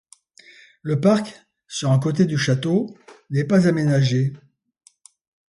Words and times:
Le 0.81 0.99
parc, 0.99 1.45
sur 1.67 1.91
un 1.91 1.99
côté 1.99 2.25
du 2.25 2.35
château, 2.35 2.97
n'est 3.29 3.43
pas 3.43 3.67
aménagé. 3.67 4.33